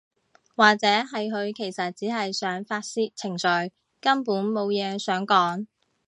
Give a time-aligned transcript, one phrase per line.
[0.55, 3.69] 或者係佢其實只係想發洩情緒，
[3.99, 5.67] 根本無嘢想講